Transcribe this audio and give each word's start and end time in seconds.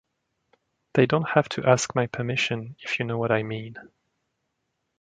They 0.95 1.05
don't 1.05 1.29
have 1.35 1.47
to 1.49 1.63
ask 1.63 1.93
my 1.95 2.07
permission, 2.07 2.75
if 2.79 2.97
you 2.97 3.05
know 3.05 3.19
what 3.19 3.31
I 3.31 3.43
mean. 3.43 3.75